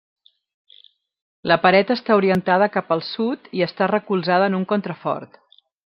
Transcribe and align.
La 1.51 1.57
paret 1.65 1.93
està 1.97 2.17
orientada 2.21 2.69
cap 2.79 2.91
al 2.97 3.05
sud 3.11 3.53
i 3.59 3.63
està 3.69 3.93
recolzada 3.95 4.49
en 4.53 4.61
un 4.63 4.69
contrafort. 4.73 5.41